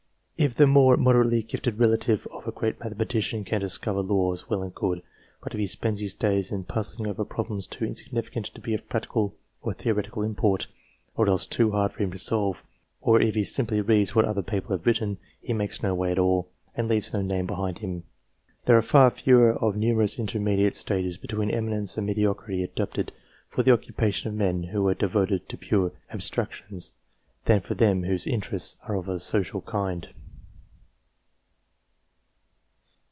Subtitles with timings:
[0.43, 4.73] If the more moderately gifted relative of a great mathematician can discover laws, well and
[4.73, 5.03] good;
[5.43, 8.73] but if he spends his days in puzzling over problems too insig nificant to be
[8.73, 10.65] of practical or theoretical import,
[11.15, 12.63] or else too hard for him to solve,
[13.01, 16.17] or if he simply reads what other people have written, he makes no way at
[16.17, 18.01] all, and leaves no name behind him.
[18.65, 23.11] There are far fewer of the numerous intermediate stages between eminence and mediocrity adapted
[23.51, 26.93] for the occupation of men who are devoted to pure abstractions,
[27.45, 30.09] than for those whose interests are of a social kind.